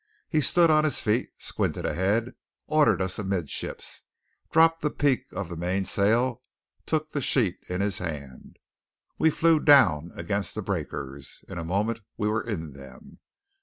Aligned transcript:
He 0.27 0.41
stood 0.41 0.71
on 0.71 0.83
his 0.83 0.99
feet, 0.99 1.29
squinted 1.37 1.85
ahead, 1.85 2.33
ordered 2.65 3.03
us 3.03 3.19
amidships, 3.19 4.01
dropped 4.49 4.81
the 4.81 4.89
peak 4.89 5.25
of 5.31 5.47
the 5.47 5.55
mainsail, 5.55 6.41
took 6.87 7.09
the 7.09 7.21
sheet 7.21 7.59
in 7.69 7.81
his 7.81 7.99
hand. 7.99 8.57
We 9.19 9.29
flew 9.29 9.59
down 9.59 10.09
against 10.15 10.55
the 10.55 10.63
breakers. 10.63 11.45
In 11.47 11.59
a 11.59 11.63
moment 11.63 12.01
we 12.17 12.27
were 12.27 12.41
in 12.41 12.73
them. 12.73 13.19